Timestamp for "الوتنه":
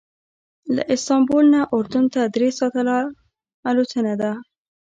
3.69-4.13